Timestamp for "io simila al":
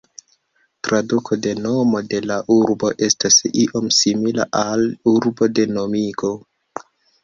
3.55-4.91